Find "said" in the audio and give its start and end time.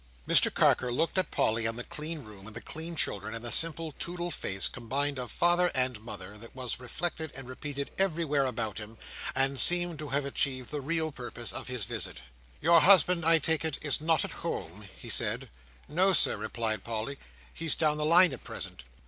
15.11-15.49